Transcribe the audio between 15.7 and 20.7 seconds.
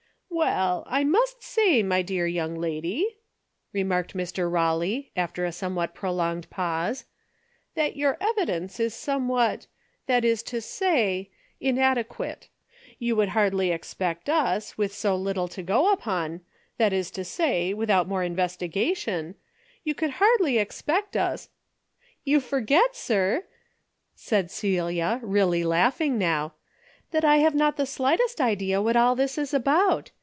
upon— that is to say, without more investigation, you could hardly